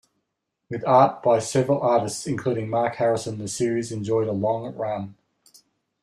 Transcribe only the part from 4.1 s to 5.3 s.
a long run.